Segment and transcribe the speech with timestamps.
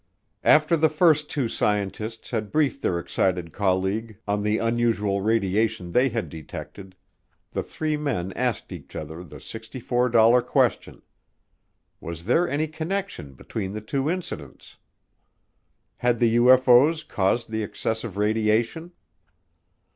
[0.43, 6.09] After the first two scientists had briefed their excited colleague on the unusual radiation they
[6.09, 6.95] had detected,
[7.51, 11.03] the three men asked each other the $64 question:
[11.99, 14.77] Was there any connection between the two incidents?
[15.99, 18.93] Had the UFO's caused the excessive radiation?